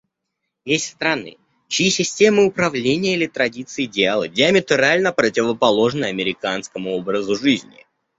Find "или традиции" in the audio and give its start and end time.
3.13-3.83